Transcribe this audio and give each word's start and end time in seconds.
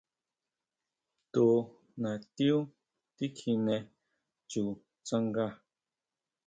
Tu 1.33 1.45
natiú 2.01 2.57
tikjine 3.17 3.77
chu 4.49 4.63
tsanga. 5.05 5.45